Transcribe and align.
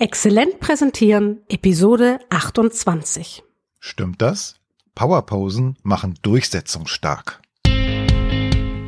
Exzellent 0.00 0.60
präsentieren, 0.60 1.40
Episode 1.48 2.20
28. 2.30 3.42
Stimmt 3.80 4.22
das? 4.22 4.54
Powerposen 4.94 5.76
machen 5.82 6.14
durchsetzungsstark. 6.22 7.40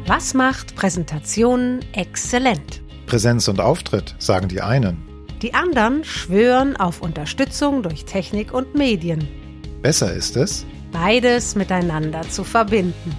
Was 0.07 0.35
macht 0.35 0.77
Präsentationen 0.77 1.85
exzellent? 1.95 2.81
Präsenz 3.07 3.49
und 3.49 3.61
Auftritt, 3.61 4.15
sagen 4.21 4.46
die 4.46 4.61
einen. 4.61 5.27
Die 5.43 5.53
anderen 5.53 6.04
schwören 6.04 6.77
auf 6.77 7.03
Unterstützung 7.03 7.83
durch 7.83 8.04
Technik 8.04 8.54
und 8.54 8.77
Medien. 8.77 9.27
Besser 9.83 10.13
ist 10.15 10.37
es, 10.37 10.65
Beides 10.92 11.56
miteinander 11.56 12.22
zu 12.22 12.45
verbinden. 12.45 13.17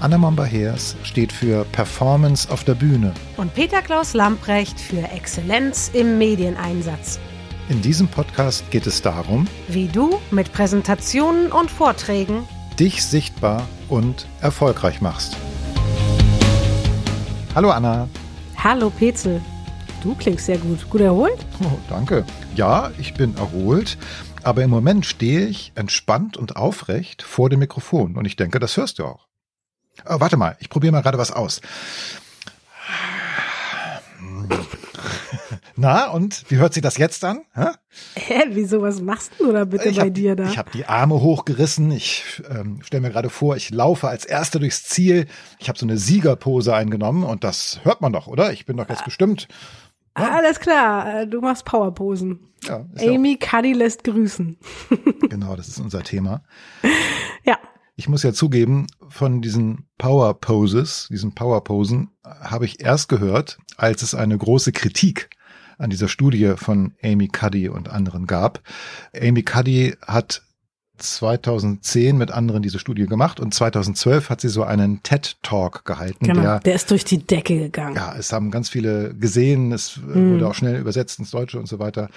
Anna 0.00 0.16
Momba-Heers 0.16 0.96
steht 1.02 1.30
für 1.30 1.66
Performance 1.72 2.50
auf 2.50 2.64
der 2.64 2.74
Bühne. 2.74 3.12
Und 3.36 3.52
Peter 3.52 3.82
Klaus 3.82 4.14
Lamprecht 4.14 4.80
für 4.80 5.02
Exzellenz 5.02 5.90
im 5.92 6.16
Medieneinsatz. 6.16 7.20
In 7.68 7.82
diesem 7.82 8.08
Podcast 8.08 8.70
geht 8.70 8.86
es 8.86 9.02
darum, 9.02 9.46
Wie 9.68 9.88
du 9.88 10.18
mit 10.30 10.54
Präsentationen 10.54 11.52
und 11.52 11.70
Vorträgen 11.70 12.48
dich 12.78 13.04
sichtbar 13.04 13.68
und 13.90 14.26
erfolgreich 14.40 15.02
machst. 15.02 15.36
Hallo 17.54 17.70
Anna. 17.70 18.08
Hallo 18.56 18.88
Petzel. 18.88 19.42
Du 20.02 20.14
klingst 20.14 20.46
sehr 20.46 20.56
gut. 20.56 20.88
Gut 20.88 21.02
erholt? 21.02 21.44
Oh, 21.62 21.78
danke. 21.90 22.24
Ja, 22.56 22.90
ich 22.98 23.12
bin 23.12 23.36
erholt, 23.36 23.98
aber 24.42 24.62
im 24.62 24.70
Moment 24.70 25.04
stehe 25.04 25.44
ich 25.46 25.72
entspannt 25.74 26.38
und 26.38 26.56
aufrecht 26.56 27.20
vor 27.20 27.50
dem 27.50 27.58
Mikrofon 27.58 28.16
und 28.16 28.24
ich 28.24 28.36
denke, 28.36 28.58
das 28.60 28.78
hörst 28.78 28.98
du 28.98 29.04
auch. 29.04 29.29
Oh, 30.08 30.20
warte 30.20 30.36
mal, 30.36 30.56
ich 30.60 30.68
probiere 30.68 30.92
mal 30.92 31.02
gerade 31.02 31.18
was 31.18 31.32
aus. 31.32 31.60
Na, 35.76 36.10
und 36.10 36.44
wie 36.50 36.56
hört 36.56 36.74
sich 36.74 36.82
das 36.82 36.98
jetzt 36.98 37.24
an? 37.24 37.40
Hä? 37.54 37.68
Hä, 38.14 38.42
wieso, 38.50 38.82
was 38.82 39.00
machst 39.00 39.32
du 39.38 39.50
da 39.50 39.64
bitte 39.64 39.88
ich 39.88 39.96
bei 39.96 40.06
hab, 40.06 40.14
dir 40.14 40.36
da? 40.36 40.44
Ich 40.44 40.58
habe 40.58 40.70
die 40.72 40.84
Arme 40.84 41.20
hochgerissen. 41.20 41.90
Ich 41.90 42.42
ähm, 42.50 42.80
stelle 42.82 43.00
mir 43.00 43.10
gerade 43.10 43.30
vor, 43.30 43.56
ich 43.56 43.70
laufe 43.70 44.08
als 44.08 44.26
Erster 44.26 44.58
durchs 44.58 44.84
Ziel. 44.84 45.26
Ich 45.58 45.68
habe 45.68 45.78
so 45.78 45.86
eine 45.86 45.96
Siegerpose 45.96 46.74
eingenommen 46.74 47.24
und 47.24 47.44
das 47.44 47.80
hört 47.82 48.02
man 48.02 48.12
doch, 48.12 48.26
oder? 48.26 48.52
Ich 48.52 48.66
bin 48.66 48.76
doch 48.76 48.88
jetzt 48.90 49.04
bestimmt. 49.04 49.48
Alles 50.12 50.60
klar, 50.60 51.24
du 51.26 51.40
machst 51.40 51.64
Powerposen. 51.64 52.40
Ja, 52.64 52.84
ist 52.94 53.02
ja 53.04 53.12
Amy 53.12 53.38
Cuddy 53.38 53.72
lässt 53.72 54.04
grüßen. 54.04 54.58
genau, 55.30 55.56
das 55.56 55.68
ist 55.68 55.80
unser 55.80 56.02
Thema. 56.02 56.42
Ja, 57.42 57.58
Ich 58.00 58.08
muss 58.08 58.22
ja 58.22 58.32
zugeben, 58.32 58.86
von 59.10 59.42
diesen 59.42 59.84
Power 59.98 60.32
Poses, 60.32 61.08
diesen 61.10 61.34
Power 61.34 61.62
Posen, 61.62 62.08
habe 62.24 62.64
ich 62.64 62.80
erst 62.80 63.10
gehört, 63.10 63.58
als 63.76 64.00
es 64.00 64.14
eine 64.14 64.38
große 64.38 64.72
Kritik 64.72 65.28
an 65.76 65.90
dieser 65.90 66.08
Studie 66.08 66.54
von 66.56 66.94
Amy 67.02 67.28
Cuddy 67.28 67.68
und 67.68 67.90
anderen 67.90 68.26
gab. 68.26 68.62
Amy 69.14 69.42
Cuddy 69.42 69.96
hat 70.00 70.40
2010 71.02 72.16
mit 72.16 72.30
anderen 72.30 72.62
diese 72.62 72.78
Studie 72.78 73.06
gemacht 73.06 73.40
und 73.40 73.52
2012 73.54 74.30
hat 74.30 74.40
sie 74.40 74.48
so 74.48 74.62
einen 74.62 75.02
TED 75.02 75.36
Talk 75.42 75.84
gehalten, 75.84 76.26
genau. 76.26 76.40
der 76.42 76.60
Der 76.60 76.74
ist 76.74 76.90
durch 76.90 77.04
die 77.04 77.18
Decke 77.18 77.58
gegangen. 77.58 77.96
ja, 77.96 78.14
es 78.18 78.32
haben 78.32 78.50
ganz 78.50 78.68
viele 78.68 79.14
gesehen, 79.14 79.72
es 79.72 79.96
Mhm. 79.98 80.34
wurde 80.34 80.48
auch 80.48 80.54
schnell 80.54 80.76
übersetzt 80.80 81.18
ins 81.18 81.30
Deutsche 81.30 81.58
und 81.58 81.66
so 81.66 81.78
weiter, 81.78 82.08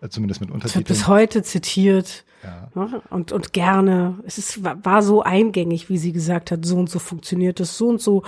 äh, 0.00 0.08
zumindest 0.08 0.40
mit 0.40 0.48
Es 0.50 0.54
wird 0.54 0.64
Untertiteln. 0.64 0.84
bis 0.84 1.06
heute 1.08 1.42
zitiert 1.42 2.24
Ja. 2.42 2.68
ne? 2.74 3.02
und, 3.10 3.32
und 3.32 3.52
gerne. 3.52 4.18
Es 4.26 4.38
ist, 4.38 4.60
war 4.64 5.02
so 5.02 5.22
eingängig, 5.22 5.88
wie 5.88 5.98
sie 5.98 6.12
gesagt 6.12 6.50
hat, 6.50 6.64
so 6.64 6.76
und 6.76 6.90
so 6.90 6.98
funktioniert 6.98 7.60
es, 7.60 7.78
so 7.78 7.88
und 7.88 8.00
so 8.00 8.22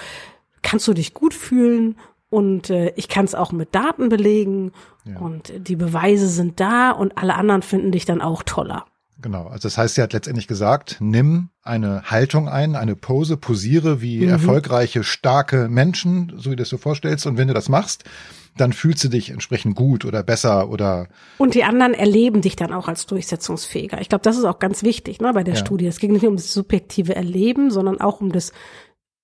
kannst 0.62 0.86
du 0.88 0.94
dich 0.94 1.14
gut 1.14 1.34
fühlen 1.34 1.96
und 2.30 2.70
äh, 2.70 2.92
ich 2.96 3.08
kann 3.08 3.24
es 3.26 3.34
auch 3.34 3.52
mit 3.52 3.74
Daten 3.74 4.08
belegen 4.08 4.72
Ja. 5.04 5.18
und 5.18 5.52
die 5.58 5.76
Beweise 5.76 6.28
sind 6.28 6.58
da 6.60 6.90
und 6.90 7.18
alle 7.18 7.34
anderen 7.34 7.62
finden 7.62 7.92
dich 7.92 8.06
dann 8.06 8.20
auch 8.22 8.42
toller. 8.42 8.86
Genau, 9.20 9.46
also 9.46 9.68
das 9.68 9.78
heißt, 9.78 9.94
sie 9.94 10.02
hat 10.02 10.12
letztendlich 10.12 10.48
gesagt, 10.48 10.96
nimm 11.00 11.50
eine 11.62 12.02
Haltung 12.10 12.48
ein, 12.48 12.74
eine 12.76 12.96
Pose, 12.96 13.36
posiere 13.36 14.02
wie 14.02 14.18
Mhm. 14.22 14.28
erfolgreiche, 14.28 15.04
starke 15.04 15.68
Menschen, 15.68 16.32
so 16.36 16.50
wie 16.50 16.56
du 16.56 16.62
es 16.62 16.70
dir 16.70 16.78
vorstellst. 16.78 17.26
Und 17.26 17.36
wenn 17.38 17.48
du 17.48 17.54
das 17.54 17.68
machst, 17.68 18.04
dann 18.56 18.72
fühlst 18.72 19.02
du 19.04 19.08
dich 19.08 19.30
entsprechend 19.30 19.76
gut 19.76 20.04
oder 20.04 20.22
besser 20.22 20.68
oder 20.68 21.08
Und 21.38 21.54
die 21.54 21.64
anderen 21.64 21.94
erleben 21.94 22.40
dich 22.40 22.54
dann 22.56 22.72
auch 22.72 22.86
als 22.88 23.06
durchsetzungsfähiger. 23.06 24.00
Ich 24.00 24.08
glaube, 24.08 24.22
das 24.22 24.36
ist 24.36 24.44
auch 24.44 24.58
ganz 24.58 24.82
wichtig 24.82 25.20
ne, 25.20 25.32
bei 25.32 25.42
der 25.44 25.54
Ja. 25.54 25.60
Studie. 25.60 25.86
Es 25.86 25.98
ging 25.98 26.12
nicht 26.12 26.22
nur 26.22 26.30
um 26.32 26.36
das 26.36 26.52
subjektive 26.52 27.14
Erleben, 27.16 27.70
sondern 27.70 28.00
auch 28.00 28.20
um 28.20 28.30
das 28.32 28.52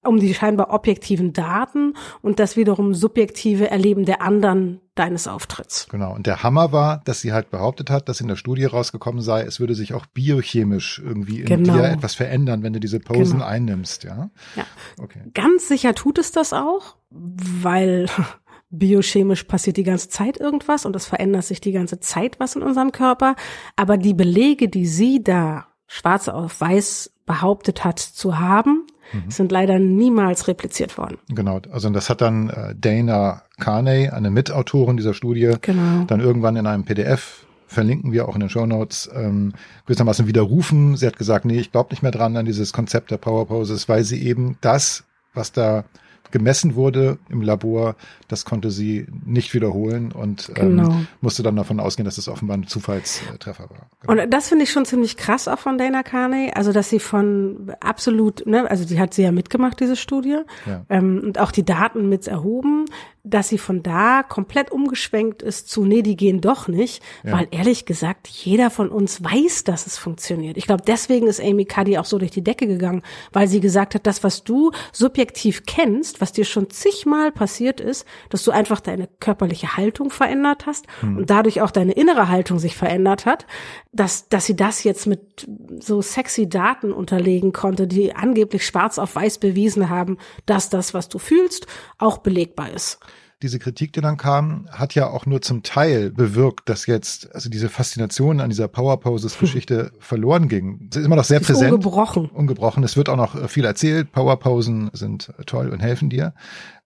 um 0.03 0.19
die 0.19 0.33
scheinbar 0.35 0.71
objektiven 0.73 1.33
Daten 1.33 1.95
und 2.23 2.39
das 2.39 2.57
wiederum 2.57 2.95
subjektive 2.95 3.71
Erleben 3.71 4.05
der 4.07 4.23
anderen 4.23 4.81
deines 4.95 5.29
Auftritts. 5.29 5.87
genau. 5.91 6.15
Und 6.15 6.27
der 6.27 6.43
Hammer 6.43 6.73
war, 6.73 7.01
dass 7.05 7.21
sie 7.21 7.33
halt 7.33 7.51
behauptet 7.51 7.91
hat, 7.91 8.09
dass 8.09 8.21
in 8.21 8.29
der 8.29 8.37
Studie 8.37 8.65
rausgekommen 8.65 9.21
sei, 9.23 9.43
es 9.43 9.61
würde 9.61 9.75
sich 9.75 9.93
auch 9.95 10.07
biochemisch 10.07 11.01
irgendwie 11.05 11.41
in 11.41 11.47
Genau. 11.47 11.75
dir 11.75 11.85
etwas 11.85 12.15
verändern, 12.15 12.63
wenn 12.63 12.73
du 12.73 12.81
diese 12.81 13.01
Posen 13.01 13.35
Genau. 13.39 13.45
einnimmst, 13.47 14.05
ja. 14.05 14.31
Ja. 14.57 14.65
Okay. 14.99 15.21
Ganz 15.35 15.69
sicher 15.69 15.95
tut 15.95 16.19
es 16.19 16.33
das 16.33 16.53
auch, 16.53 16.97
weil 17.11 18.07
biochemisch 18.71 19.45
passiert 19.45 19.77
die 19.77 19.83
ganze 19.85 20.09
Zeit 20.09 20.39
irgendwas 20.39 20.87
und 20.87 20.95
es 20.97 21.07
verändert 21.07 21.45
sich 21.45 21.61
die 21.61 21.73
ganze 21.73 22.01
Zeit 22.01 22.39
was 22.41 22.57
in 22.57 22.63
unserem 22.63 22.93
Körper. 22.93 23.37
Aber 23.77 23.97
die 23.97 24.15
Belege, 24.15 24.69
die 24.69 24.87
sie 24.87 25.23
da 25.23 25.67
schwarz 25.87 26.29
auf 26.29 26.61
weiß 26.61 27.13
behauptet 27.27 27.85
hat 27.85 27.99
zu 27.99 28.39
haben, 28.39 28.87
sind 29.29 29.51
leider 29.53 29.79
niemals 29.79 30.49
repliziert 30.49 30.97
worden. 30.99 31.19
Genau, 31.29 31.61
also 31.71 31.91
das 31.91 32.09
hat 32.11 32.21
dann 32.21 32.51
äh, 32.51 32.75
Dana 32.79 33.43
Carney, 33.59 34.09
eine 34.09 34.31
Mitautorin 34.31 34.97
dieser 34.97 35.15
Studie, 35.15 35.55
Genau. 35.61 36.05
dann 36.07 36.21
irgendwann 36.21 36.57
in 36.57 36.67
einem 36.67 36.85
PDF 36.85 37.45
verlinken 37.67 38.11
wir 38.13 38.29
auch 38.29 38.35
in 38.35 38.41
den 38.41 38.49
Show 38.51 38.67
Notes 38.67 39.09
ähm, 39.15 39.53
gewissermaßen 39.87 40.27
widerrufen. 40.27 40.97
Sie 40.97 41.07
hat 41.07 41.17
gesagt, 41.17 41.45
nee, 41.45 41.59
ich 41.61 41.71
glaube 41.71 41.91
nicht 41.91 42.03
mehr 42.03 42.11
dran 42.11 42.37
an 42.37 42.45
dieses 42.45 42.73
Konzept 42.73 43.11
der 43.13 43.17
Power 43.19 43.47
Poses, 43.47 43.89
weil 43.89 44.03
sie 44.03 44.23
eben 44.27 44.57
das, 44.61 45.05
was 45.35 45.53
da 45.53 45.85
gemessen 46.31 46.75
wurde 46.75 47.19
im 47.29 47.43
Labor, 47.43 47.97
das 48.29 48.45
konnte 48.45 48.71
sie 48.71 49.07
nicht 49.25 49.55
wiederholen 49.55 50.13
und 50.13 50.51
Genau. 50.55 50.91
ähm, 50.91 51.07
musste 51.21 51.43
dann 51.43 51.57
davon 51.57 51.81
ausgehen, 51.81 52.05
dass 52.05 52.19
es 52.19 52.29
offenbar 52.29 52.57
ein 52.57 52.67
Zufallstreffer 52.67 53.71
war. 53.71 53.89
Genau. 54.07 54.23
Und 54.23 54.31
das 54.31 54.49
finde 54.49 54.65
ich 54.65 54.71
schon 54.71 54.85
ziemlich 54.85 55.17
krass 55.17 55.49
auch 55.49 55.59
von 55.59 55.79
Dana 55.79 56.03
Carney, 56.03 56.51
also 56.55 56.73
dass 56.73 56.91
sie 56.91 57.01
von 57.01 57.73
absolut, 57.81 58.47
ne, 58.47 58.71
also 58.71 58.85
die 58.85 58.99
hat 59.01 59.15
sie 59.15 59.23
ja 59.23 59.33
mitgemacht, 59.33 59.81
diese 59.81 59.97
Studie, 59.97 60.39
Ja. 60.67 60.85
ähm, 60.89 61.21
und 61.25 61.39
auch 61.39 61.51
die 61.53 61.65
Daten 61.65 62.09
mit 62.09 62.27
erhoben, 62.29 62.85
dass 63.23 63.49
sie 63.49 63.59
von 63.59 63.83
da 63.83 64.23
komplett 64.23 64.73
umgeschwenkt 64.73 65.43
ist 65.43 65.69
zu, 65.69 65.85
nee, 65.85 66.03
die 66.03 66.17
gehen 66.17 66.41
doch 66.41 66.69
nicht, 66.69 67.03
Ja. 67.23 67.33
weil 67.33 67.49
ehrlich 67.51 67.85
gesagt, 67.85 68.29
jeder 68.29 68.71
von 68.71 68.89
uns 68.89 69.23
weiß, 69.23 69.65
dass 69.65 69.87
es 69.87 69.99
funktioniert. 69.99 70.57
Ich 70.57 70.67
glaube, 70.67 70.83
deswegen 70.87 71.27
ist 71.27 71.41
Amy 71.41 71.67
Cuddy 71.67 71.99
auch 71.99 72.07
so 72.07 72.19
durch 72.19 72.31
die 72.31 72.43
Decke 72.43 72.67
gegangen, 72.67 73.03
weil 73.33 73.47
sie 73.47 73.61
gesagt 73.61 73.95
hat, 73.95 74.07
das, 74.07 74.25
was 74.25 74.43
du 74.45 74.71
subjektiv 74.93 75.65
kennst, 75.67 76.21
was 76.21 76.33
dir 76.33 76.45
schon 76.45 76.71
zigmal 76.71 77.31
passiert 77.31 77.81
ist, 77.81 78.07
dass 78.31 78.43
du 78.45 78.51
einfach 78.53 78.81
deine 78.81 79.09
körperliche 79.21 79.77
Haltung 79.77 80.11
verändert 80.11 80.67
hast 80.67 80.87
und 81.03 81.29
dadurch 81.29 81.61
auch 81.61 81.71
deine 81.71 81.93
innere 81.93 82.29
Haltung 82.29 82.59
sich 82.59 82.77
verändert 82.77 83.27
hat, 83.27 83.47
dass, 83.93 84.29
dass 84.29 84.47
sie 84.47 84.57
das 84.57 84.83
jetzt 84.85 85.07
mit 85.07 85.47
so 85.81 86.01
sexy 86.01 86.49
Daten 86.49 86.93
unterlegen 86.93 87.53
konnte, 87.53 87.87
die 87.87 88.15
angeblich 88.15 88.65
schwarz 88.65 88.99
auf 88.99 89.15
weiß 89.15 89.39
bewiesen 89.39 89.91
haben, 89.91 90.17
dass 90.47 90.71
das, 90.71 90.95
was 90.95 91.09
du 91.09 91.19
fühlst, 91.19 91.67
auch 91.99 92.19
belegbar 92.19 92.71
ist. 92.71 92.99
Diese 93.43 93.59
Kritik, 93.59 93.93
die 93.93 94.01
dann 94.01 94.17
kam, 94.17 94.67
hat 94.71 94.95
ja 94.95 95.09
auch 95.09 95.25
nur 95.25 95.41
zum 95.41 95.63
Teil 95.63 96.11
bewirkt, 96.11 96.69
dass 96.69 96.87
jetzt 96.87 97.35
also 97.35 97.49
diese 97.49 97.69
Faszination 97.69 98.41
an 98.41 98.51
dieser 98.51 98.69
Power 98.69 99.01
Poses 99.01 99.39
Geschichte 99.39 99.93
verloren 99.99 100.49
ging. 100.49 100.89
Es 100.91 100.97
ist 100.99 101.07
immer 101.07 101.17
noch 101.17 101.25
sehr 101.25 101.41
Ist 101.41 101.47
präsent. 101.47 101.73
ungebrochen. 101.73 102.27
ungebrochen. 102.27 102.85
Es 102.85 102.97
wird 102.97 103.09
auch 103.09 103.17
noch 103.17 103.35
äh, 103.35 103.49
viel 103.49 103.65
erzählt. 103.65 104.13
Powerposen 104.13 104.91
sind 104.93 105.33
äh, 105.39 105.45
toll 105.45 105.71
und 105.71 105.81
helfen 105.81 106.11
dir. 106.11 106.35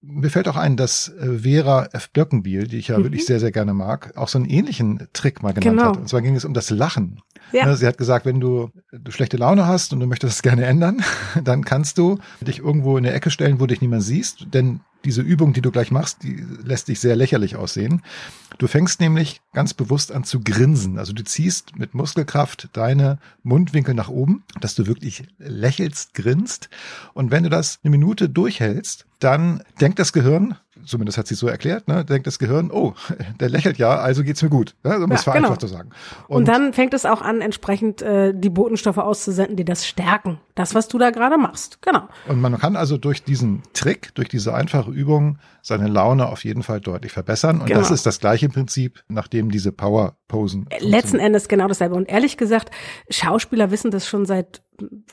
Mir 0.07 0.31
fällt 0.31 0.49
auch 0.49 0.57
ein, 0.57 0.77
dass 0.77 1.09
äh, 1.09 1.39
Vera 1.41 1.89
F. 1.93 2.11
Birkenbiel, 2.11 2.67
die 2.67 2.79
ich 2.79 2.89
ja 2.89 2.99
wirklich 2.99 3.25
sehr, 3.27 3.41
sehr 3.41 3.53
gerne 3.53 3.75
mag, 3.75 4.17
auch 4.17 4.29
so 4.29 4.39
einen 4.39 4.47
ähnlichen 4.47 5.07
Trick 5.13 5.43
mal 5.43 5.53
genannt 5.55 5.75
Mhm. 5.77 5.79
Genau. 5.79 5.91
hat. 5.93 5.97
Und 5.99 6.09
zwar 6.09 6.23
ging 6.23 6.37
es 6.37 6.45
um 6.45 6.55
das 6.55 6.71
Lachen. 6.71 7.21
Ja. 7.53 7.67
Ne, 7.67 7.77
Sie 7.77 7.87
hat 7.87 7.99
gesagt, 7.99 8.27
wenn 8.27 8.41
du, 8.41 8.71
du 8.93 9.11
schlechte 9.11 9.37
Laune 9.37 9.67
hast 9.67 9.93
und 9.93 10.01
du 10.01 10.07
möchtest 10.07 10.35
es 10.37 10.43
gerne 10.43 10.65
ändern, 10.65 11.03
dann 11.45 11.65
kannst 11.65 11.99
du 11.99 12.19
dich 12.41 12.59
irgendwo 12.59 12.97
in 12.99 13.05
eine 13.07 13.15
Ecke 13.15 13.31
stellen, 13.31 13.61
wo 13.61 13.67
dich 13.67 13.81
niemand 13.81 14.03
siehst, 14.03 14.47
denn 14.53 14.81
diese 15.05 15.21
Übung, 15.21 15.53
die 15.53 15.61
du 15.61 15.71
gleich 15.71 15.91
machst, 15.91 16.23
die 16.23 16.43
lässt 16.65 16.89
dich 16.89 16.99
sehr 16.99 17.15
lächerlich 17.15 17.57
aussehen. 17.57 18.01
Du 18.57 18.67
fängst 18.67 19.01
nämlich 19.01 19.43
ganz 19.53 19.75
bewusst 19.75 20.11
an 20.13 20.25
zu 20.25 20.41
grinsen. 20.41 20.99
Also 20.99 21.13
du 21.13 21.23
ziehst 21.23 21.77
mit 21.79 21.93
Muskelkraft 21.95 22.71
deine 22.73 23.19
Mundwinkel 23.43 23.93
nach 23.95 24.09
oben, 24.09 24.45
dass 24.63 24.75
du 24.75 24.87
wirklich 24.87 25.25
lächelst, 25.37 26.15
grinst. 26.15 26.71
Und 27.13 27.31
wenn 27.31 27.43
du 27.43 27.51
das 27.51 27.81
eine 27.85 27.91
Minute 27.91 28.31
durchhältst, 28.31 29.05
dann 29.19 29.63
denkt 29.95 30.01
das 30.01 30.13
Gehirn, 30.13 30.57
zumindest 30.85 31.19
hat 31.19 31.29
sie 31.29 31.37
so 31.37 31.47
erklärt, 31.47 31.87
ne, 31.87 32.05
denkt 32.05 32.27
das 32.27 32.41
Gehirn, 32.41 32.73
oh, 32.73 32.95
der 33.41 33.49
lächelt 33.49 33.79
ja, 33.79 33.95
also 33.95 34.25
geht's 34.25 34.43
mir 34.43 34.49
gut. 34.49 34.75
Ja, 34.85 34.97
um 34.97 35.09
ja, 35.09 35.15
es 35.15 35.23
vereinfacht 35.23 35.61
genau. 35.61 35.69
zu 35.69 35.69
sagen. 35.69 35.91
Und, 36.27 36.39
und, 36.39 36.49
dann 36.49 36.73
fängt 36.73 36.95
es 36.95 37.07
auch 37.07 37.23
an, 37.23 37.41
entsprechend 37.41 38.03
äh, 38.03 38.33
die 38.35 38.51
Botenstoffe 38.51 38.99
auszusenden, 38.99 39.57
die 39.57 39.65
das 39.65 39.87
stärken. 39.87 40.41
Das, 40.57 40.75
was 40.75 40.89
du 40.89 40.99
da 40.99 41.11
gerade 41.11 41.37
machst. 41.37 41.81
Genau. 41.83 42.09
Und 42.29 42.41
man 42.41 42.59
kann 42.59 42.75
also 42.77 42.97
durch 42.97 43.23
diesen 43.23 43.63
Trick, 43.73 44.15
durch 44.15 44.29
diese 44.29 44.55
einfache 44.55 44.91
Übung 44.91 45.39
seine 45.63 45.89
Laune 45.89 46.27
auf 46.29 46.45
jeden 46.45 46.63
Fall 46.63 46.81
deutlich 46.81 47.13
verbessern. 47.13 47.61
Und 47.61 47.67
genau. 47.67 47.81
das 47.81 47.91
ist 47.91 48.07
das 48.07 48.19
gleiche 48.19 48.49
Prinzip, 48.49 49.03
nachdem 49.09 49.51
diese 49.51 49.73
Power-Posen. 49.73 50.69
Letzten 50.81 51.19
Endes 51.19 51.49
genau 51.49 51.69
dasselbe. 51.69 51.95
Und 51.95 52.09
ehrlich 52.09 52.37
gesagt, 52.37 52.71
Schauspieler 53.11 53.71
wissen 53.71 53.91
das 53.91 54.07
schon 54.07 54.27
seit 54.27 54.63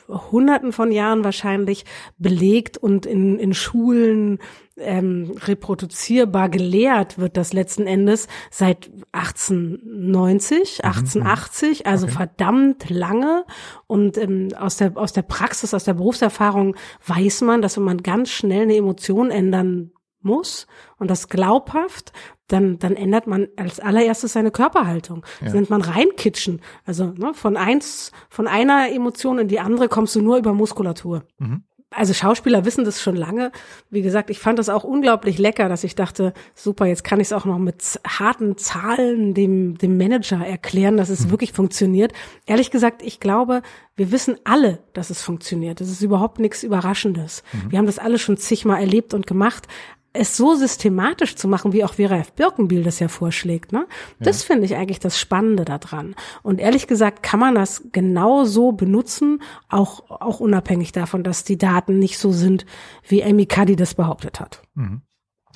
Hunderten 0.08 0.72
von 0.72 0.90
Jahren 0.92 1.24
wahrscheinlich 1.24 1.84
belegt 2.18 2.78
und 2.78 3.06
in, 3.06 3.38
in 3.38 3.54
Schulen 3.54 4.38
ähm, 4.76 5.34
reproduzierbar 5.44 6.48
gelehrt 6.48 7.18
wird 7.18 7.36
das 7.36 7.52
letzten 7.52 7.86
Endes 7.86 8.28
seit 8.50 8.90
1890, 9.12 10.84
1880, 10.84 11.80
mhm. 11.80 11.86
also 11.86 12.06
okay. 12.06 12.16
verdammt 12.16 12.90
lange. 12.90 13.44
Und 13.86 14.16
ähm, 14.18 14.48
aus 14.58 14.76
der 14.76 14.96
aus 14.96 15.12
der 15.12 15.22
Praxis, 15.22 15.74
aus 15.74 15.84
der 15.84 15.94
Berufserfahrung 15.94 16.76
weiß 17.06 17.42
man, 17.42 17.62
dass 17.62 17.76
wenn 17.76 17.84
man 17.84 18.02
ganz 18.02 18.30
schnell 18.30 18.62
eine 18.62 18.76
Emotion 18.76 19.30
ändern 19.30 19.92
muss 20.20 20.66
und 20.98 21.10
das 21.10 21.28
glaubhaft, 21.28 22.12
dann, 22.48 22.78
dann 22.78 22.96
ändert 22.96 23.26
man 23.26 23.48
als 23.56 23.80
allererstes 23.80 24.34
seine 24.34 24.50
Körperhaltung. 24.50 25.24
Das 25.40 25.52
ja. 25.52 25.54
nennt 25.54 25.70
man 25.70 25.80
reinkitschen. 25.80 26.60
Also 26.84 27.06
ne, 27.06 27.32
von 27.34 27.56
eins, 27.56 28.12
von 28.28 28.46
einer 28.46 28.90
Emotion 28.92 29.38
in 29.38 29.48
die 29.48 29.58
andere 29.60 29.88
kommst 29.88 30.14
du 30.14 30.20
nur 30.22 30.36
über 30.36 30.52
Muskulatur. 30.52 31.24
Mhm. 31.38 31.64
Also 31.94 32.14
Schauspieler 32.14 32.64
wissen 32.64 32.84
das 32.84 33.00
schon 33.00 33.16
lange. 33.16 33.52
Wie 33.90 34.02
gesagt, 34.02 34.30
ich 34.30 34.38
fand 34.38 34.58
das 34.58 34.68
auch 34.68 34.84
unglaublich 34.84 35.38
lecker, 35.38 35.68
dass 35.68 35.84
ich 35.84 35.94
dachte, 35.94 36.32
super, 36.54 36.86
jetzt 36.86 37.04
kann 37.04 37.20
ich 37.20 37.28
es 37.28 37.32
auch 37.32 37.44
noch 37.44 37.58
mit 37.58 38.00
harten 38.06 38.56
Zahlen 38.56 39.34
dem, 39.34 39.78
dem 39.78 39.96
Manager 39.96 40.44
erklären, 40.44 40.96
dass 40.96 41.08
es 41.08 41.26
mhm. 41.26 41.30
wirklich 41.30 41.52
funktioniert. 41.52 42.12
Ehrlich 42.46 42.70
gesagt, 42.70 43.02
ich 43.02 43.20
glaube, 43.20 43.62
wir 43.96 44.10
wissen 44.10 44.36
alle, 44.44 44.78
dass 44.92 45.10
es 45.10 45.22
funktioniert. 45.22 45.80
Das 45.80 45.88
ist 45.88 46.02
überhaupt 46.02 46.38
nichts 46.38 46.62
Überraschendes. 46.62 47.42
Mhm. 47.52 47.70
Wir 47.70 47.78
haben 47.78 47.86
das 47.86 47.98
alle 47.98 48.18
schon 48.18 48.36
zigmal 48.36 48.80
erlebt 48.80 49.14
und 49.14 49.26
gemacht 49.26 49.68
es 50.12 50.36
so 50.36 50.54
systematisch 50.54 51.36
zu 51.36 51.48
machen, 51.48 51.72
wie 51.72 51.84
auch 51.84 51.94
Vera 51.94 52.16
F. 52.16 52.32
Birkenbiel 52.32 52.82
das 52.82 52.98
ja 52.98 53.08
vorschlägt, 53.08 53.72
ne? 53.72 53.86
Das 54.20 54.42
ja. 54.42 54.46
finde 54.48 54.66
ich 54.66 54.76
eigentlich 54.76 55.00
das 55.00 55.18
Spannende 55.18 55.64
daran. 55.64 56.14
Und 56.42 56.60
ehrlich 56.60 56.86
gesagt 56.86 57.22
kann 57.22 57.40
man 57.40 57.54
das 57.54 57.84
genau 57.92 58.44
so 58.44 58.72
benutzen, 58.72 59.42
auch, 59.68 60.10
auch 60.10 60.40
unabhängig 60.40 60.92
davon, 60.92 61.22
dass 61.22 61.44
die 61.44 61.58
Daten 61.58 61.98
nicht 61.98 62.18
so 62.18 62.32
sind, 62.32 62.66
wie 63.06 63.24
Amy 63.24 63.46
Cuddy 63.46 63.76
das 63.76 63.94
behauptet 63.94 64.40
hat. 64.40 64.62
Mhm 64.74 65.02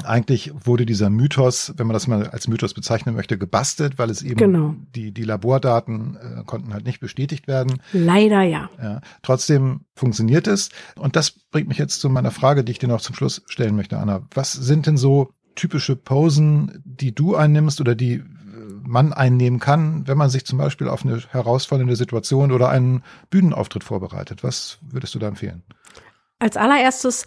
eigentlich 0.05 0.53
wurde 0.65 0.87
dieser 0.87 1.11
Mythos, 1.11 1.73
wenn 1.77 1.87
man 1.87 1.95
das 1.95 2.07
mal 2.07 2.27
als 2.29 2.49
Mythos 2.49 2.75
bezeichnen 2.75 3.15
möchte, 3.15 3.39
gebastelt, 3.39 3.99
weil 3.99 4.11
es 4.11 4.23
eben 4.23 4.37
genau. 4.37 4.75
die, 4.95 5.13
die 5.13 5.25
Labordaten 5.25 6.17
äh, 6.17 6.45
konnten 6.45 6.75
halt 6.75 6.85
nicht 6.85 7.01
bestätigt 7.01 7.47
werden. 7.47 7.81
Leider 7.93 8.43
ja. 8.43 8.69
ja. 8.83 9.01
Trotzdem 9.23 9.83
funktioniert 9.95 10.47
es. 10.47 10.71
Und 10.97 11.17
das 11.17 11.31
bringt 11.31 11.69
mich 11.69 11.79
jetzt 11.79 12.01
zu 12.01 12.11
meiner 12.11 12.31
Frage, 12.31 12.65
die 12.65 12.73
ich 12.73 12.79
dir 12.79 12.89
noch 12.89 13.01
zum 13.01 13.15
Schluss 13.15 13.43
stellen 13.47 13.77
möchte, 13.77 13.99
Anna. 13.99 14.23
Was 14.35 14.53
sind 14.53 14.87
denn 14.87 14.97
so 14.97 15.31
typische 15.55 15.97
Posen, 15.97 16.83
die 16.85 17.15
du 17.15 17.35
einnimmst 17.35 17.81
oder 17.81 17.95
die 17.95 18.15
äh, 18.15 18.23
man 18.83 19.13
einnehmen 19.13 19.59
kann, 19.59 20.07
wenn 20.07 20.19
man 20.19 20.31
sich 20.31 20.45
zum 20.45 20.59
Beispiel 20.59 20.89
auf 20.89 21.05
eine 21.05 21.23
herausfordernde 21.31 21.97
Situation 21.97 22.53
oder 22.53 22.69
einen 22.69 23.03
Bühnenauftritt 23.31 23.85
vorbereitet? 23.85 24.45
Was 24.45 24.79
würdest 24.83 25.15
du 25.15 25.19
da 25.19 25.29
empfehlen? 25.29 25.63
Als 26.39 26.59
allererstes 26.59 27.25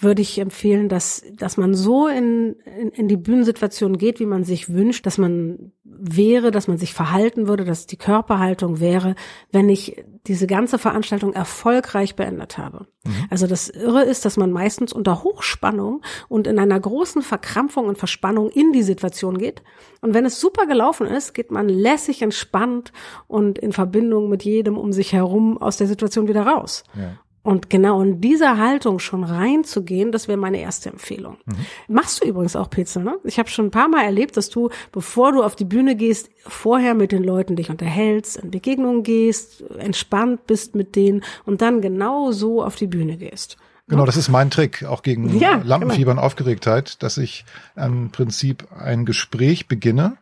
würde 0.00 0.22
ich 0.22 0.38
empfehlen, 0.38 0.88
dass, 0.88 1.24
dass 1.34 1.56
man 1.56 1.74
so 1.74 2.06
in, 2.06 2.54
in, 2.64 2.90
in 2.90 3.08
die 3.08 3.16
Bühnensituation 3.16 3.98
geht, 3.98 4.20
wie 4.20 4.26
man 4.26 4.44
sich 4.44 4.72
wünscht, 4.72 5.04
dass 5.06 5.18
man 5.18 5.72
wäre, 5.82 6.52
dass 6.52 6.68
man 6.68 6.78
sich 6.78 6.94
verhalten 6.94 7.48
würde, 7.48 7.64
dass 7.64 7.86
die 7.86 7.96
Körperhaltung 7.96 8.78
wäre, 8.78 9.16
wenn 9.50 9.68
ich 9.68 10.04
diese 10.28 10.46
ganze 10.46 10.78
Veranstaltung 10.78 11.32
erfolgreich 11.32 12.14
beendet 12.14 12.58
habe. 12.58 12.86
Mhm. 13.04 13.26
Also 13.30 13.48
das 13.48 13.68
Irre 13.68 14.04
ist, 14.04 14.24
dass 14.24 14.36
man 14.36 14.52
meistens 14.52 14.92
unter 14.92 15.24
Hochspannung 15.24 16.02
und 16.28 16.46
in 16.46 16.60
einer 16.60 16.78
großen 16.78 17.22
Verkrampfung 17.22 17.86
und 17.86 17.98
Verspannung 17.98 18.50
in 18.50 18.72
die 18.72 18.82
Situation 18.82 19.38
geht. 19.38 19.64
Und 20.00 20.14
wenn 20.14 20.24
es 20.24 20.40
super 20.40 20.66
gelaufen 20.66 21.08
ist, 21.08 21.34
geht 21.34 21.50
man 21.50 21.68
lässig 21.68 22.22
entspannt 22.22 22.92
und 23.26 23.58
in 23.58 23.72
Verbindung 23.72 24.28
mit 24.28 24.44
jedem 24.44 24.78
um 24.78 24.92
sich 24.92 25.12
herum 25.12 25.58
aus 25.58 25.76
der 25.76 25.88
Situation 25.88 26.28
wieder 26.28 26.46
raus. 26.46 26.84
Ja. 26.94 27.18
Und 27.48 27.70
genau 27.70 28.02
in 28.02 28.20
dieser 28.20 28.58
Haltung 28.58 28.98
schon 28.98 29.24
reinzugehen, 29.24 30.12
das 30.12 30.28
wäre 30.28 30.36
meine 30.36 30.60
erste 30.60 30.90
Empfehlung. 30.90 31.38
Mhm. 31.46 31.94
Machst 31.94 32.22
du 32.22 32.28
übrigens 32.28 32.56
auch 32.56 32.68
Pizza, 32.68 33.00
ne? 33.00 33.16
Ich 33.24 33.38
habe 33.38 33.48
schon 33.48 33.68
ein 33.68 33.70
paar 33.70 33.88
Mal 33.88 34.04
erlebt, 34.04 34.36
dass 34.36 34.50
du, 34.50 34.68
bevor 34.92 35.32
du 35.32 35.42
auf 35.42 35.56
die 35.56 35.64
Bühne 35.64 35.96
gehst, 35.96 36.28
vorher 36.46 36.92
mit 36.92 37.10
den 37.10 37.24
Leuten 37.24 37.56
dich 37.56 37.70
unterhältst, 37.70 38.36
in 38.36 38.50
Begegnungen 38.50 39.02
gehst, 39.02 39.62
entspannt 39.78 40.46
bist 40.46 40.74
mit 40.74 40.94
denen 40.94 41.24
und 41.46 41.62
dann 41.62 41.80
genau 41.80 42.32
so 42.32 42.62
auf 42.62 42.76
die 42.76 42.86
Bühne 42.86 43.16
gehst. 43.16 43.56
Genau, 43.86 44.04
das 44.04 44.18
ist 44.18 44.28
mein 44.28 44.50
Trick, 44.50 44.84
auch 44.84 45.02
gegen 45.02 45.38
ja, 45.38 45.62
Lampenfieber 45.64 46.10
genau. 46.10 46.20
und 46.20 46.26
Aufgeregtheit, 46.26 47.02
dass 47.02 47.16
ich 47.16 47.46
im 47.76 48.10
Prinzip 48.10 48.70
ein 48.78 49.06
Gespräch 49.06 49.68
beginne 49.68 50.18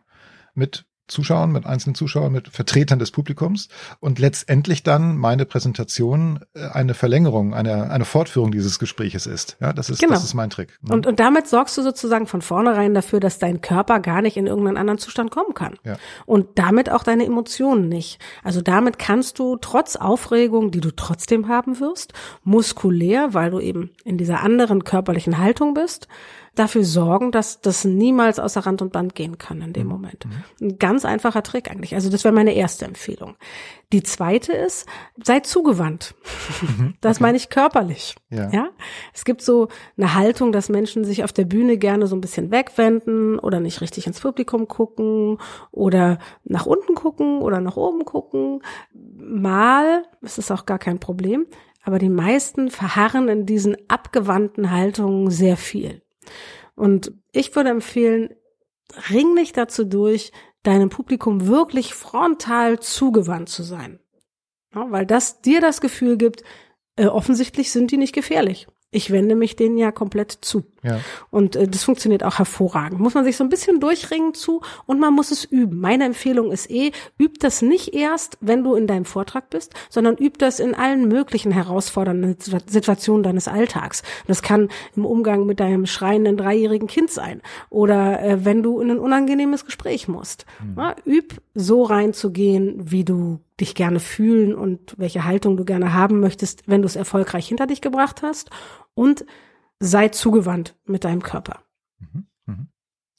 mit 0.55 0.85
Zuschauern, 1.07 1.51
mit 1.51 1.65
einzelnen 1.65 1.95
Zuschauern, 1.95 2.31
mit 2.31 2.49
Vertretern 2.49 2.99
des 2.99 3.11
Publikums 3.11 3.69
und 3.99 4.19
letztendlich 4.19 4.83
dann 4.83 5.17
meine 5.17 5.45
Präsentation 5.45 6.39
äh, 6.53 6.67
eine 6.67 6.93
Verlängerung, 6.93 7.53
eine, 7.53 7.89
eine 7.89 8.05
Fortführung 8.05 8.51
dieses 8.51 8.77
Gespräches 8.79 9.25
ist. 9.25 9.57
Ja, 9.61 9.73
das 9.73 9.89
ist, 9.89 9.99
genau. 9.99 10.13
das 10.13 10.23
ist 10.23 10.33
mein 10.33 10.49
Trick. 10.49 10.77
Mhm. 10.81 10.91
Und, 10.91 11.07
und 11.07 11.19
damit 11.19 11.47
sorgst 11.47 11.77
du 11.77 11.81
sozusagen 11.81 12.27
von 12.27 12.41
vornherein 12.41 12.93
dafür, 12.93 13.19
dass 13.19 13.39
dein 13.39 13.61
Körper 13.61 13.99
gar 13.99 14.21
nicht 14.21 14.37
in 14.37 14.47
irgendeinen 14.47 14.77
anderen 14.77 14.97
Zustand 14.97 15.31
kommen 15.31 15.53
kann. 15.53 15.77
Ja. 15.83 15.97
Und 16.25 16.47
damit 16.55 16.91
auch 16.91 17.03
deine 17.03 17.25
Emotionen 17.25 17.87
nicht. 17.87 18.19
Also 18.43 18.61
damit 18.61 18.99
kannst 18.99 19.39
du 19.39 19.57
trotz 19.57 19.95
Aufregung, 19.95 20.71
die 20.71 20.81
du 20.81 20.91
trotzdem 20.91 21.47
haben 21.47 21.79
wirst, 21.79 22.13
muskulär, 22.43 23.33
weil 23.33 23.51
du 23.51 23.59
eben 23.59 23.91
in 24.03 24.17
dieser 24.17 24.41
anderen 24.41 24.83
körperlichen 24.83 25.37
Haltung 25.37 25.73
bist, 25.73 26.07
dafür 26.59 26.83
sorgen, 26.83 27.31
dass 27.31 27.61
das 27.61 27.85
niemals 27.85 28.39
außer 28.39 28.61
Rand 28.61 28.81
und 28.81 28.91
Band 28.91 29.15
gehen 29.15 29.37
kann 29.37 29.61
in 29.61 29.73
dem 29.73 29.87
mhm. 29.87 29.93
Moment. 29.93 30.25
Mhm. 30.25 30.67
Ein 30.67 30.79
ganz 30.79 31.05
einfacher 31.05 31.43
Trick 31.43 31.69
eigentlich. 31.69 31.95
Also 31.95 32.09
das 32.09 32.23
wäre 32.23 32.33
meine 32.33 32.53
erste 32.53 32.85
Empfehlung. 32.85 33.35
Die 33.93 34.03
zweite 34.03 34.51
ist, 34.53 34.85
sei 35.23 35.39
zugewandt. 35.41 36.15
Mhm. 36.61 36.95
Das 37.01 37.17
okay. 37.17 37.23
meine 37.23 37.37
ich 37.37 37.49
körperlich. 37.49 38.15
Ja. 38.29 38.49
ja. 38.49 38.69
Es 39.13 39.23
gibt 39.23 39.41
so 39.41 39.67
eine 39.97 40.15
Haltung, 40.15 40.51
dass 40.51 40.67
Menschen 40.67 41.05
sich 41.05 41.23
auf 41.23 41.31
der 41.31 41.45
Bühne 41.45 41.77
gerne 41.77 42.07
so 42.07 42.15
ein 42.15 42.21
bisschen 42.21 42.51
wegwenden 42.51 43.39
oder 43.39 43.59
nicht 43.59 43.81
richtig 43.81 44.07
ins 44.07 44.19
Publikum 44.19 44.67
gucken 44.67 45.37
oder 45.71 46.17
nach 46.43 46.65
unten 46.65 46.95
gucken 46.95 47.41
oder 47.41 47.61
nach 47.61 47.77
oben 47.77 48.03
gucken. 48.03 48.61
Mal, 48.93 50.03
es 50.21 50.37
ist 50.37 50.51
auch 50.51 50.65
gar 50.65 50.79
kein 50.79 50.99
Problem, 50.99 51.45
aber 51.83 51.99
die 51.99 52.09
meisten 52.09 52.69
verharren 52.69 53.29
in 53.29 53.45
diesen 53.45 53.77
abgewandten 53.87 54.71
Haltungen 54.71 55.29
sehr 55.29 55.55
viel. 55.55 56.01
Und 56.75 57.11
ich 57.31 57.55
würde 57.55 57.69
empfehlen, 57.69 58.35
ring 59.09 59.35
dich 59.35 59.53
dazu 59.53 59.83
durch, 59.83 60.31
deinem 60.63 60.89
Publikum 60.89 61.47
wirklich 61.47 61.93
frontal 61.93 62.79
zugewandt 62.79 63.49
zu 63.49 63.63
sein. 63.63 63.99
Ja, 64.73 64.91
weil 64.91 65.05
das 65.05 65.41
dir 65.41 65.61
das 65.61 65.81
Gefühl 65.81 66.17
gibt, 66.17 66.43
äh, 66.97 67.05
offensichtlich 67.05 67.71
sind 67.71 67.91
die 67.91 67.97
nicht 67.97 68.13
gefährlich 68.13 68.67
ich 68.89 69.11
wende 69.11 69.35
mich 69.35 69.57
denen 69.57 69.77
ja 69.77 69.91
komplett 69.91 70.31
zu. 70.31 70.63
Ja. 70.81 71.01
Und 71.29 71.57
äh, 71.57 71.67
das 71.67 71.83
funktioniert 71.83 72.23
auch 72.23 72.37
hervorragend. 72.37 73.01
Muss 73.01 73.15
man 73.15 73.25
sich 73.25 73.35
so 73.35 73.43
ein 73.43 73.49
bisschen 73.49 73.81
durchringen 73.81 74.33
zu 74.33 74.61
und 74.85 74.99
man 74.99 75.13
muss 75.13 75.31
es 75.31 75.43
üben. 75.43 75.79
Meine 75.79 76.05
Empfehlung 76.05 76.51
ist 76.51 76.71
eh, 76.71 76.91
üb 77.19 77.39
das 77.39 77.61
nicht 77.61 77.93
erst, 77.93 78.37
wenn 78.39 78.63
du 78.63 78.75
in 78.75 78.87
deinem 78.87 79.03
Vortrag 79.03 79.49
bist, 79.49 79.73
sondern 79.89 80.15
üb 80.15 80.37
das 80.37 80.61
in 80.61 80.73
allen 80.73 81.09
möglichen 81.09 81.51
herausfordernden 81.51 82.37
Situationen 82.67 83.23
deines 83.23 83.49
Alltags. 83.49 84.03
Das 84.25 84.41
kann 84.41 84.69
im 84.95 85.05
Umgang 85.05 85.45
mit 85.45 85.59
deinem 85.59 85.85
schreienden 85.85 86.37
dreijährigen 86.37 86.87
Kind 86.87 87.11
sein 87.11 87.41
oder 87.69 88.21
äh, 88.21 88.45
wenn 88.45 88.63
du 88.63 88.79
in 88.79 88.91
ein 88.91 88.99
unangenehmes 88.99 89.65
Gespräch 89.65 90.07
musst. 90.07 90.45
Mhm. 90.63 90.75
Ja, 90.77 90.95
üb 91.05 91.41
so 91.53 91.83
reinzugehen, 91.83 92.89
wie 92.89 93.03
du 93.03 93.39
dich 93.59 93.75
gerne 93.75 93.99
fühlen 93.99 94.53
und 94.53 94.95
welche 94.97 95.25
Haltung 95.25 95.57
du 95.57 95.65
gerne 95.65 95.93
haben 95.93 96.19
möchtest, 96.19 96.67
wenn 96.67 96.81
du 96.81 96.85
es 96.85 96.95
erfolgreich 96.95 97.47
hinter 97.47 97.67
dich 97.67 97.81
gebracht 97.81 98.21
hast 98.21 98.49
und 98.93 99.25
sei 99.79 100.09
zugewandt 100.09 100.75
mit 100.85 101.03
deinem 101.03 101.21
Körper. 101.23 101.61
Mhm, 101.99 102.27
mhm. 102.45 102.67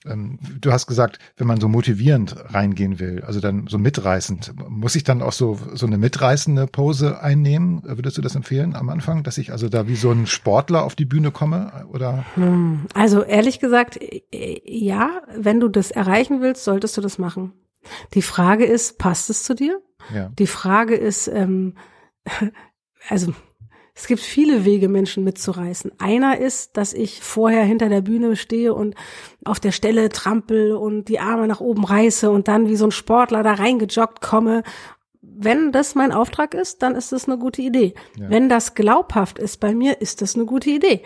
Ähm, 0.07 0.39
du 0.61 0.73
hast 0.73 0.87
gesagt, 0.87 1.19
wenn 1.37 1.49
man 1.49 1.61
so 1.61 1.69
motivierend 1.69 2.37
reingehen 2.55 3.01
will, 3.01 3.23
also 3.25 3.41
dann 3.41 3.67
so 3.67 3.79
mitreißend, 3.79 4.55
muss 4.69 4.95
ich 4.95 5.03
dann 5.03 5.23
auch 5.23 5.33
so, 5.33 5.59
so 5.75 5.87
eine 5.87 5.99
mitreißende 5.99 6.69
Pose 6.69 7.21
einnehmen? 7.21 7.83
Würdest 7.85 8.17
du 8.17 8.23
das 8.23 8.37
empfehlen 8.37 8.77
am 8.77 8.91
Anfang, 8.91 9.25
dass 9.25 9.39
ich 9.39 9.51
also 9.51 9.69
da 9.69 9.89
wie 9.89 9.97
so 9.97 10.13
ein 10.13 10.27
Sportler 10.27 10.85
auf 10.85 10.95
die 10.95 11.05
Bühne 11.05 11.33
komme 11.33 11.87
oder? 11.93 12.25
Hm, 12.35 12.87
also 12.95 13.23
ehrlich 13.23 13.59
gesagt, 13.59 13.99
ja, 14.33 15.23
wenn 15.37 15.59
du 15.59 15.69
das 15.69 15.91
erreichen 15.91 16.41
willst, 16.41 16.63
solltest 16.63 16.97
du 16.97 17.01
das 17.01 17.19
machen. 17.19 17.53
Die 18.15 18.23
Frage 18.23 18.65
ist, 18.65 18.99
passt 18.99 19.31
es 19.31 19.43
zu 19.43 19.55
dir? 19.55 19.81
Ja. 20.15 20.31
Die 20.39 20.47
Frage 20.47 20.95
ist, 20.95 21.29
ähm, 21.29 21.75
also 23.09 23.33
Es 23.99 24.07
gibt 24.07 24.21
viele 24.21 24.65
Wege, 24.65 24.89
Menschen 24.89 25.25
mitzureißen. 25.25 25.91
Einer 25.99 26.39
ist, 26.39 26.77
dass 26.77 26.93
ich 26.93 27.21
vorher 27.21 27.65
hinter 27.65 27.89
der 27.89 28.01
Bühne 28.01 28.37
stehe 28.37 28.73
und 28.73 28.95
auf 29.45 29.59
der 29.59 29.73
Stelle 29.73 30.09
trampel 30.09 30.73
und 30.73 31.07
die 31.07 31.19
Arme 31.19 31.49
nach 31.49 31.61
oben 31.61 31.85
reiße 31.85 32.31
und 32.31 32.47
dann 32.47 32.69
wie 32.69 32.77
so 32.77 32.85
ein 32.85 32.93
Sportler 32.93 33.43
da 33.43 33.55
reingejoggt 33.55 34.21
komme. 34.21 34.63
Wenn 35.21 35.73
das 35.73 35.97
mein 35.97 36.13
Auftrag 36.13 36.55
ist, 36.55 36.81
dann 36.83 36.95
ist 36.95 37.11
das 37.11 37.27
eine 37.27 37.39
gute 37.39 37.61
Idee. 37.61 37.95
Ja. 38.17 38.31
Wenn 38.31 38.49
das 38.49 38.75
glaubhaft 38.75 39.41
ist 39.41 39.59
bei 39.59 39.75
mir, 39.75 40.01
ist 40.01 40.23
das 40.23 40.37
eine 40.37 40.45
gute 40.45 40.71
Idee. 40.71 41.03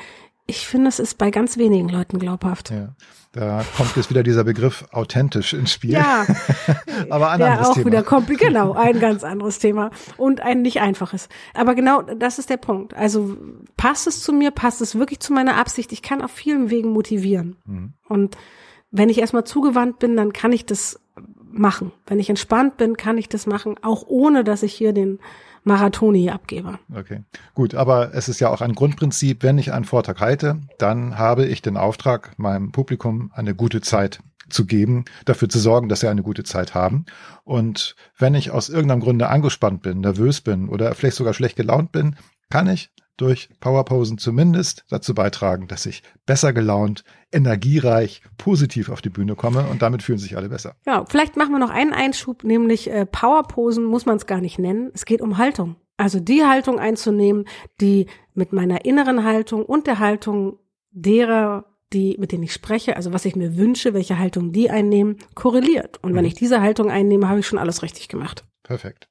Ich 0.46 0.66
finde, 0.66 0.88
es 0.88 0.99
ist 0.99 1.18
bei 1.18 1.30
ganz 1.30 1.56
wenigen 1.56 1.88
Leuten 1.88 2.18
glaubhaft. 2.18 2.70
Ja. 2.70 2.94
Da 3.32 3.64
kommt 3.76 3.96
jetzt 3.96 4.11
wieder 4.11 4.22
dieser 4.22 4.44
Begriff 4.44 4.84
authentisch 4.92 5.54
ins 5.54 5.72
Spiel. 5.72 5.92
Ja, 5.92 6.26
aber 7.11 7.30
ein 7.30 7.38
der 7.38 7.52
anderes 7.52 7.68
auch 7.68 7.75
Thema. 7.75 7.87
wieder 7.87 8.02
kommt, 8.02 8.28
genau, 8.38 8.72
ein 8.72 9.00
ganz 9.00 9.25
anderes 9.25 9.58
Thema 9.58 9.90
und 10.18 10.42
ein 10.42 10.61
nicht 10.61 10.80
einfaches. 10.82 11.30
Aber 11.54 11.75
genau, 11.75 12.02
das 12.02 12.38
ist 12.38 12.50
der 12.50 12.58
Punkt. 12.58 12.92
Also 12.94 13.37
passt 13.78 14.06
es 14.06 14.20
zu 14.20 14.34
mir, 14.34 14.50
passt 14.50 14.82
es 14.82 14.99
wirklich 14.99 15.20
zu 15.20 15.32
meiner 15.32 15.56
Absicht. 15.56 15.92
Ich 15.92 16.02
kann 16.02 16.20
auf 16.20 16.30
vielen 16.30 16.68
Wegen 16.68 16.90
motivieren. 16.90 17.56
Mhm. 17.64 17.94
Und 18.06 18.37
wenn 18.90 19.08
ich 19.08 19.18
erstmal 19.18 19.44
zugewandt 19.44 19.99
bin, 19.99 20.14
dann 20.14 20.34
kann 20.34 20.52
ich 20.52 20.66
das 20.66 21.00
machen. 21.50 21.92
Wenn 22.06 22.20
ich 22.20 22.28
entspannt 22.28 22.76
bin, 22.76 22.99
kann 22.99 23.16
ich 23.16 23.30
das 23.30 23.46
machen, 23.46 23.76
auch 23.82 24.04
ohne 24.06 24.44
dass 24.44 24.62
ich 24.62 24.75
hier 24.75 24.92
den 24.92 25.20
Marathoni 25.64 26.31
abgebe. 26.31 26.78
Okay, 26.95 27.23
gut, 27.54 27.75
aber 27.75 28.14
es 28.14 28.28
ist 28.28 28.40
ja 28.40 28.49
auch 28.49 28.61
ein 28.61 28.75
Grundprinzip, 28.75 29.42
wenn 29.42 29.59
ich 29.59 29.73
einen 29.73 29.85
Vortrag 29.85 30.21
halte, 30.21 30.61
dann 30.78 31.19
habe 31.19 31.47
ich 31.47 31.62
den 31.62 31.76
Auftrag, 31.76 32.38
meinem 32.38 32.73
Publikum 32.73 33.31
eine 33.35 33.54
gute 33.54 33.81
Zeit 33.81 34.21
zu 34.49 34.66
geben, 34.66 35.04
dafür 35.25 35.49
zu 35.49 35.59
sorgen, 35.59 35.88
dass 35.88 36.00
sie 36.00 36.09
eine 36.09 36.23
gute 36.23 36.45
Zeit 36.45 36.75
haben. 36.75 37.07
Und 37.45 37.97
wenn 38.19 38.35
ich 38.35 38.50
aus 38.50 38.69
irgendeinem 38.69 39.00
Grunde 39.00 39.28
angespannt 39.28 39.83
bin, 39.83 40.00
nervös 40.00 40.40
bin 40.40 40.69
oder 40.69 40.95
vielleicht 40.95 41.16
sogar 41.16 41.35
schlecht 41.35 41.57
gelaunt 41.57 41.92
bin, 41.92 42.16
kann 42.50 42.69
ich 42.69 42.90
durch 43.16 43.49
Powerposen 43.61 44.19
zumindest 44.19 44.85
dazu 44.88 45.14
beitragen, 45.14 45.69
dass 45.69 45.87
ich 45.87 46.02
besser 46.26 46.52
gelaunt, 46.52 47.04
energiereich, 47.31 48.23
positiv 48.38 48.88
auf 48.88 49.02
die 49.02 49.11
Bühne 49.11 49.37
komme 49.37 49.66
und 49.71 49.83
damit 49.83 50.02
fühlen 50.02 50.19
sich 50.19 50.37
alle 50.37 50.49
besser. 50.49 50.76
Ja, 50.87 51.04
vielleicht 51.09 51.37
machen 51.37 51.52
wir 51.52 51.59
noch 51.59 51.71
einen 51.71 51.92
Einschub, 51.92 52.45
nämlich 52.45 52.90
äh, 52.90 53.07
Powerposen 53.07 53.85
muss 53.85 54.07
man 54.07 54.16
es 54.16 54.26
gar 54.26 54.40
nicht 54.40 54.59
nennen. 54.59 54.90
Es 54.95 55.04
geht 55.04 55.21
um 55.21 55.38
Haltung. 55.38 55.76
Also 55.97 56.21
die 56.21 56.45
Haltung 56.45 56.78
einzunehmen, 56.78 57.45
die 57.81 58.07
mit 58.35 58.52
meiner 58.52 58.85
inneren 58.85 59.25
Haltung 59.25 59.64
und 59.64 59.87
der 59.87 59.99
Haltung 59.99 60.59
derer, 60.90 61.66
die, 61.92 62.16
mit 62.19 62.33
denen 62.33 62.42
ich 62.45 62.52
spreche, 62.52 62.97
also 62.97 63.12
was 63.12 63.25
ich 63.25 63.37
mir 63.37 63.57
wünsche, 63.57 63.95
welche 63.95 64.19
Haltung 64.19 64.52
die 64.52 64.71
einnehmen, 64.71 65.19
korreliert. 65.35 66.02
Und 66.02 66.12
mhm. 66.12 66.16
wenn 66.16 66.25
ich 66.25 66.35
diese 66.35 66.61
Haltung 66.61 66.90
einnehme, 66.90 67.28
habe 67.28 67.40
ich 67.40 67.47
schon 67.47 67.59
alles 67.59 67.83
richtig 67.83 68.09
gemacht. 68.09 68.45
Perfekt. 68.62 69.09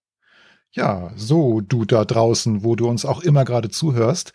Ja, 0.74 1.12
so 1.18 1.60
du 1.60 1.84
da 1.84 2.06
draußen, 2.06 2.64
wo 2.64 2.76
du 2.76 2.88
uns 2.88 3.06
auch 3.06 3.22
immer 3.22 3.44
gerade 3.44 3.70
zuhörst, 3.70 4.32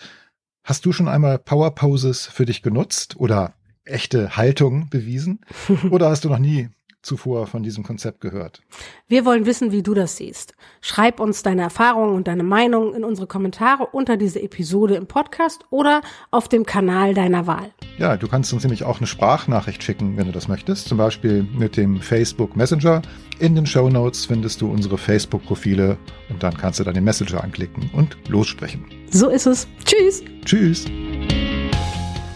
hast 0.64 0.84
du 0.84 0.92
schon 0.92 1.08
einmal 1.08 1.38
Power 1.38 1.74
Poses 1.74 2.26
für 2.26 2.44
dich 2.44 2.62
genutzt 2.62 3.16
oder 3.16 3.54
echte 3.84 4.36
Haltung 4.36 4.90
bewiesen? 4.90 5.40
oder 5.90 6.10
hast 6.10 6.24
du 6.24 6.28
noch 6.28 6.38
nie 6.38 6.68
zuvor 7.02 7.46
von 7.46 7.62
diesem 7.62 7.84
Konzept 7.84 8.20
gehört. 8.20 8.62
Wir 9.08 9.24
wollen 9.24 9.46
wissen, 9.46 9.72
wie 9.72 9.82
du 9.82 9.94
das 9.94 10.16
siehst. 10.16 10.54
Schreib 10.80 11.20
uns 11.20 11.42
deine 11.42 11.62
Erfahrungen 11.62 12.14
und 12.14 12.28
deine 12.28 12.42
Meinung 12.42 12.94
in 12.94 13.04
unsere 13.04 13.26
Kommentare 13.26 13.86
unter 13.86 14.16
diese 14.16 14.42
Episode 14.42 14.96
im 14.96 15.06
Podcast 15.06 15.64
oder 15.70 16.00
auf 16.30 16.48
dem 16.48 16.66
Kanal 16.66 17.14
deiner 17.14 17.46
Wahl. 17.46 17.70
Ja, 17.98 18.16
du 18.16 18.28
kannst 18.28 18.52
uns 18.52 18.64
nämlich 18.64 18.84
auch 18.84 18.98
eine 18.98 19.06
Sprachnachricht 19.06 19.82
schicken, 19.82 20.16
wenn 20.16 20.26
du 20.26 20.32
das 20.32 20.48
möchtest. 20.48 20.88
Zum 20.88 20.98
Beispiel 20.98 21.46
mit 21.56 21.76
dem 21.76 22.00
Facebook 22.00 22.56
Messenger. 22.56 23.02
In 23.38 23.54
den 23.54 23.66
Show 23.66 23.88
Notes 23.88 24.26
findest 24.26 24.60
du 24.60 24.70
unsere 24.70 24.98
Facebook-Profile 24.98 25.98
und 26.30 26.42
dann 26.42 26.56
kannst 26.56 26.80
du 26.80 26.84
dann 26.84 26.94
den 26.94 27.04
Messenger 27.04 27.44
anklicken 27.44 27.90
und 27.92 28.16
lossprechen. 28.28 28.84
So 29.10 29.28
ist 29.28 29.46
es. 29.46 29.68
Tschüss. 29.84 30.22
Tschüss. 30.44 30.86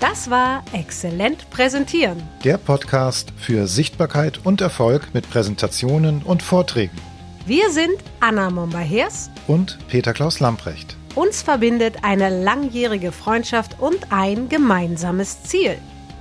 Das 0.01 0.31
war 0.31 0.65
Exzellent 0.73 1.51
Präsentieren. 1.51 2.23
Der 2.43 2.57
Podcast 2.57 3.35
für 3.37 3.67
Sichtbarkeit 3.67 4.41
und 4.45 4.63
Erfolg 4.63 5.13
mit 5.13 5.29
Präsentationen 5.29 6.23
und 6.23 6.43
Vorträgen. 6.43 6.97
Wir 7.45 7.71
sind 7.71 7.97
Anna 8.19 8.49
Momba-Hers 8.49 9.31
und 9.47 9.77
Peter 9.89 10.15
Klaus 10.15 10.41
Lamprecht. 10.41 10.97
Uns 11.17 11.43
verbindet 11.43 11.99
eine 12.01 12.31
langjährige 12.31 13.13
Freundschaft 13.13 13.79
und 13.79 14.11
ein 14.11 14.49
gemeinsames 14.49 15.43
Ziel. 15.43 15.77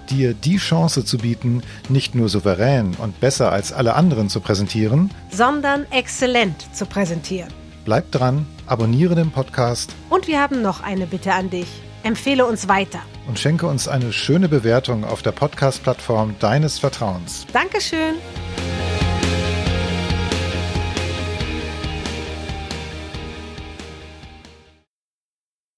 Dir 0.10 0.34
die 0.34 0.58
Chance 0.58 1.06
zu 1.06 1.18
bieten, 1.18 1.64
nicht 1.88 2.16
nur 2.16 2.28
souverän 2.28 2.96
und 2.96 3.22
besser 3.22 3.50
als 3.54 3.72
alle 3.72 3.96
anderen 3.96 4.28
zu 4.28 4.42
präsentieren, 4.42 5.10
sondern 5.32 5.86
exzellent 5.90 6.76
zu 6.76 6.86
präsentieren. 6.86 7.54
Bleib 7.86 8.12
dran, 8.12 8.46
abonniere 8.66 9.16
den 9.16 9.32
Podcast. 9.32 9.96
Und 10.10 10.28
wir 10.28 10.42
haben 10.42 10.62
noch 10.62 10.84
eine 10.84 11.08
Bitte 11.08 11.32
an 11.32 11.50
dich. 11.50 11.68
Empfehle 12.04 12.46
uns 12.46 12.68
weiter. 12.68 13.00
Und 13.30 13.38
schenke 13.38 13.68
uns 13.68 13.88
eine 13.88 14.12
schöne 14.12 14.50
Bewertung 14.50 15.04
auf 15.04 15.22
der 15.22 15.32
Podcast-Plattform 15.32 16.38
deines 16.40 16.80
Vertrauens. 16.80 17.46
Dankeschön. 17.54 18.16